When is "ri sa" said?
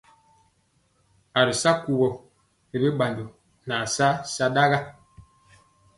1.47-1.71